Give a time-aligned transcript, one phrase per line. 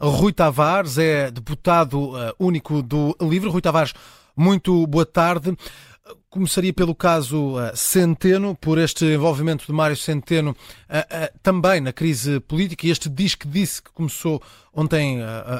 [0.00, 3.50] Rui Tavares, é deputado uh, único do LIVRE.
[3.50, 3.92] Rui Tavares,
[4.36, 5.56] muito boa tarde.
[6.30, 12.38] Começaria pelo caso uh, Centeno, por este envolvimento de Mário Centeno uh, também na crise
[12.40, 14.40] política, e este diz que disse que começou
[14.72, 15.18] ontem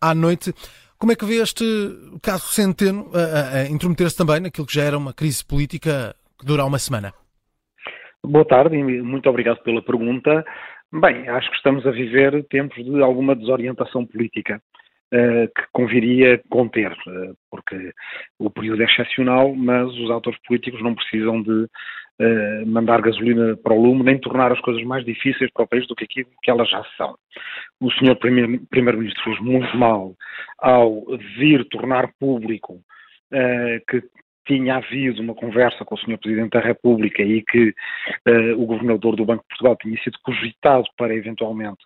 [0.00, 0.54] à noite.
[0.96, 1.64] Como é que vê este
[2.22, 6.78] caso Centeno a intrometer-se também naquilo que já era uma crise política que dura uma
[6.78, 7.12] semana?
[8.22, 10.44] Boa tarde e muito obrigado pela pergunta.
[10.92, 14.60] Bem, acho que estamos a viver tempos de alguma desorientação política
[15.14, 17.92] uh, que conviria conter, uh, porque
[18.40, 23.72] o período é excepcional, mas os autores políticos não precisam de uh, mandar gasolina para
[23.72, 26.50] o lume nem tornar as coisas mais difíceis para o país do que aquilo que
[26.50, 27.14] elas já são.
[27.80, 30.16] O senhor Primeiro-Ministro fez muito mal
[30.58, 31.04] ao
[31.38, 32.80] vir tornar público
[33.88, 34.02] que
[34.46, 36.18] tinha havido uma conversa com o Sr.
[36.18, 37.70] Presidente da República e que
[38.28, 41.82] uh, o Governador do Banco de Portugal tinha sido cogitado para eventualmente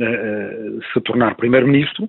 [0.00, 2.08] uh, se tornar Primeiro-Ministro.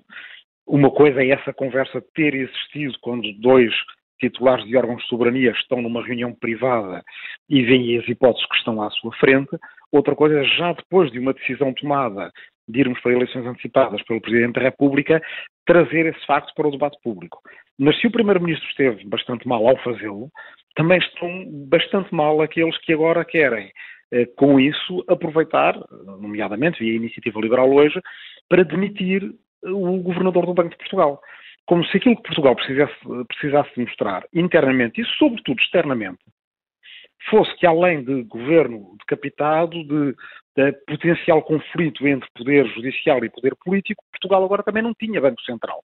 [0.66, 3.72] Uma coisa é essa conversa ter existido quando dois
[4.20, 7.02] titulares de órgãos de soberania estão numa reunião privada
[7.48, 9.56] e veem as hipóteses que estão à sua frente.
[9.92, 12.30] Outra coisa é já depois de uma decisão tomada
[12.68, 15.22] de irmos para eleições antecipadas pelo Presidente da República,
[15.64, 17.40] trazer esse facto para o debate público.
[17.78, 20.30] Mas se o Primeiro-Ministro esteve bastante mal ao fazê-lo,
[20.74, 23.72] também estão bastante mal aqueles que agora querem,
[24.12, 25.78] eh, com isso, aproveitar,
[26.20, 28.00] nomeadamente via Iniciativa Liberal hoje,
[28.48, 31.20] para demitir o Governador do Banco de Portugal.
[31.66, 32.94] Como se aquilo que Portugal precisasse,
[33.28, 36.20] precisasse mostrar internamente e, sobretudo, externamente,
[37.28, 40.16] fosse que além de governo decapitado, de,
[40.56, 45.42] de, potencial conflito entre poder judicial e poder político, Portugal agora também não tinha Banco
[45.42, 45.82] Central.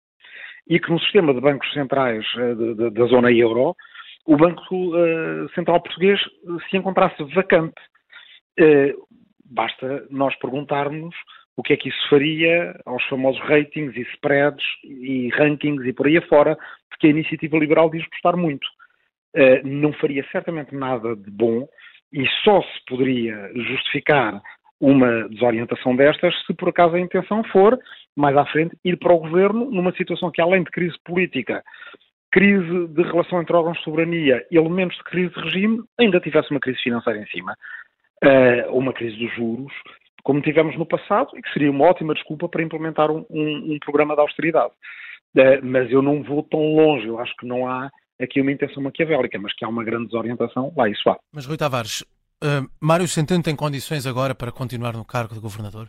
[0.72, 3.76] E que no sistema de bancos centrais uh, de, de, da zona euro,
[4.26, 6.20] o Banco uh, Central Português
[6.70, 7.80] se encontrasse vacante.
[9.44, 11.14] Basta nós perguntarmos
[11.56, 16.06] o que é que isso faria aos famosos ratings e spreads e rankings e por
[16.06, 16.56] aí afora,
[16.88, 18.66] porque a iniciativa liberal diz gostar muito.
[19.34, 21.66] Eh, não faria certamente nada de bom
[22.12, 24.42] e só se poderia justificar
[24.82, 27.78] uma desorientação destas se por acaso a intenção for,
[28.16, 31.62] mais à frente, ir para o governo numa situação que, além de crise política,
[32.32, 36.58] crise de relação entre órgãos de soberania, elementos de crise de regime, ainda tivesse uma
[36.58, 37.56] crise financeira em cima,
[38.24, 39.72] uh, uma crise dos juros,
[40.24, 43.78] como tivemos no passado, e que seria uma ótima desculpa para implementar um, um, um
[43.78, 44.72] programa de austeridade.
[45.36, 47.88] Uh, mas eu não vou tão longe, eu acho que não há
[48.20, 51.16] aqui uma intenção maquiavélica, mas que há uma grande desorientação, lá isso há.
[51.32, 52.04] Mas Rui Tavares,
[52.42, 55.88] uh, Mário Centeno tem condições agora para continuar no cargo de governador?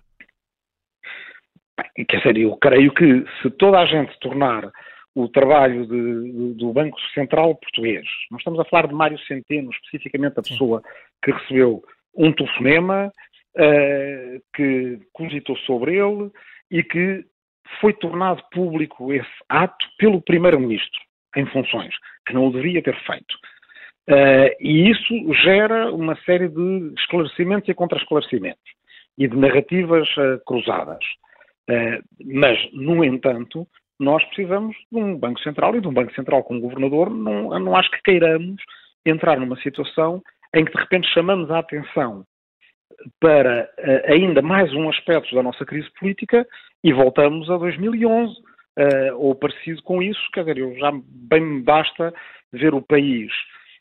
[1.77, 4.71] Bem, quer dizer, eu creio que se toda a gente tornar
[5.15, 10.39] o trabalho de, do Banco Central Português, nós estamos a falar de Mário Centeno, especificamente
[10.39, 10.87] a pessoa Sim.
[11.23, 11.83] que recebeu
[12.15, 13.11] um telefonema,
[13.57, 16.31] uh, que cogitou sobre ele
[16.71, 17.25] e que
[17.79, 20.99] foi tornado público esse ato pelo Primeiro-Ministro
[21.35, 21.93] em funções,
[22.25, 23.35] que não o deveria ter feito.
[24.09, 28.63] Uh, e isso gera uma série de esclarecimentos e contra-esclarecimentos
[29.17, 31.03] e de narrativas uh, cruzadas.
[31.69, 33.65] Uh, mas, no entanto,
[33.97, 37.09] nós precisamos de um Banco Central e de um Banco Central com governador.
[37.09, 38.61] Não, não acho que queiramos
[39.05, 40.21] entrar numa situação
[40.53, 42.25] em que de repente chamamos a atenção
[43.19, 43.69] para
[44.05, 46.45] ainda mais um aspecto da nossa crise política
[46.83, 51.61] e voltamos a 2011 uh, ou parecido com isso, quer dizer, eu já bem me
[51.61, 52.13] basta
[52.51, 53.31] ver o país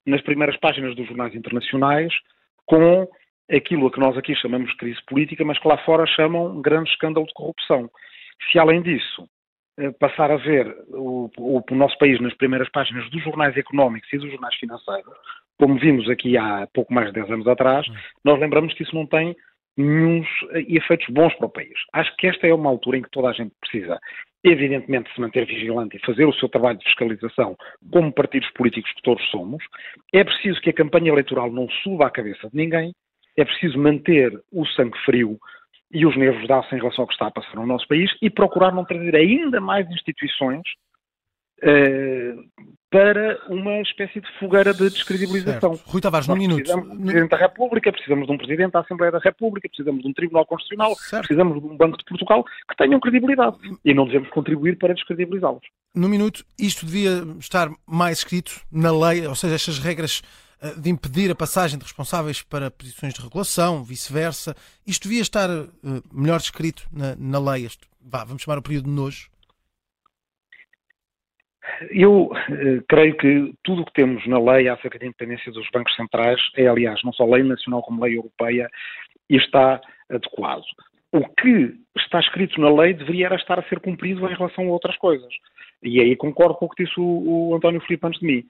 [0.06, 2.12] nas primeiras páginas dos jornais internacionais
[2.66, 3.08] com
[3.50, 6.90] aquilo a que nós aqui chamamos de crise política, mas que lá fora chamam grande
[6.90, 7.90] escândalo de corrupção.
[8.50, 9.28] Se além disso
[9.78, 14.12] uh, passar a ver o, o, o nosso país nas primeiras páginas dos jornais económicos
[14.12, 15.12] e dos jornais financeiros,
[15.58, 17.94] como vimos aqui há pouco mais de 10 anos atrás, hum.
[18.24, 19.36] nós lembramos que isso não tem
[19.76, 20.24] nenhum
[20.68, 21.74] efeitos bons para o país.
[21.92, 23.98] Acho que esta é uma altura em que toda a gente precisa
[24.44, 27.56] evidentemente, se manter vigilante e fazer o seu trabalho de fiscalização,
[27.92, 29.62] como partidos políticos que todos somos.
[30.12, 32.92] É preciso que a campanha eleitoral não suba à cabeça de ninguém,
[33.36, 35.38] é preciso manter o sangue frio
[35.92, 38.28] e os nervos aço em relação ao que está a passar no nosso país e
[38.28, 40.62] procurar não trazer ainda mais instituições
[41.62, 42.42] uh,
[42.92, 45.76] para uma espécie de fogueira de descredibilização.
[45.76, 45.90] Certo.
[45.90, 46.58] Rui Tavares, num minuto.
[46.58, 50.02] Precisamos de um Presidente da República, precisamos de um Presidente da Assembleia da República, precisamos
[50.02, 51.26] de um Tribunal Constitucional, certo.
[51.26, 55.62] precisamos de um Banco de Portugal que tenham credibilidade e não devemos contribuir para descredibilizá-los.
[55.94, 60.22] Num minuto, isto devia estar mais escrito na lei, ou seja, estas regras
[60.60, 64.54] eh, de impedir a passagem de responsáveis para posições de regulação, vice-versa,
[64.86, 65.68] isto devia estar uh,
[66.12, 69.31] melhor escrito na, na lei, este, vá, vamos chamar o período de nojo?
[71.90, 75.94] Eu eh, creio que tudo o que temos na lei acerca da independência dos bancos
[75.94, 78.68] centrais é, aliás, não só lei nacional como lei europeia,
[79.30, 79.80] e está
[80.10, 80.62] adequado.
[81.12, 84.96] O que está escrito na lei deveria estar a ser cumprido em relação a outras
[84.96, 85.32] coisas.
[85.82, 88.44] E aí concordo com o que disse o, o António Filipe antes de mim.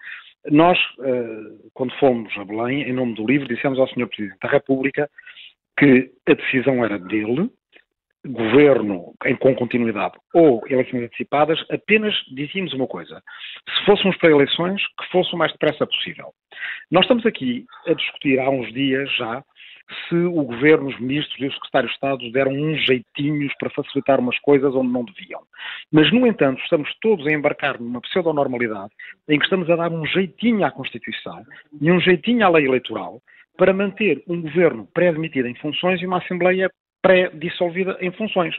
[0.51, 4.09] Nós, uh, quando fomos a Belém, em nome do livro, dissemos ao Sr.
[4.09, 5.09] Presidente da República
[5.79, 7.51] que a decisão era dele,
[8.25, 13.23] governo em, com continuidade ou eleições antecipadas, apenas dizíamos uma coisa:
[13.69, 16.33] se fôssemos para eleições, que fosse o mais depressa possível.
[16.91, 19.43] Nós estamos aqui a discutir há uns dias já
[20.09, 24.21] se o governo, os ministros e o secretário de Estado deram uns jeitinhos para facilitar
[24.21, 25.41] umas coisas onde não deviam.
[25.91, 28.93] Mas, no entanto, estamos todos a embarcar numa pseudo-normalidade
[29.29, 31.43] em que estamos a dar um jeitinho à Constituição
[31.81, 33.21] e um jeitinho à lei eleitoral
[33.57, 36.71] para manter um governo pré-admitido em funções e uma Assembleia
[37.03, 38.55] pré-dissolvida em funções.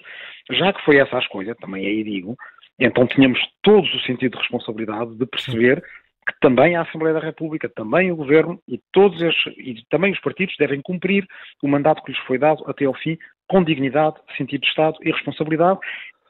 [0.51, 2.35] Já que foi essa a escolha, também aí digo,
[2.79, 5.81] então tínhamos todos o sentido de responsabilidade de perceber
[6.25, 10.19] que também a Assembleia da República, também o Governo e todos estes, e também os
[10.19, 11.25] partidos devem cumprir
[11.61, 13.17] o mandato que lhes foi dado até ao fim,
[13.47, 15.79] com dignidade, sentido de Estado e responsabilidade,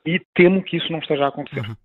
[0.05, 1.61] e temo que isso não esteja a acontecer.
[1.61, 1.75] Uhum.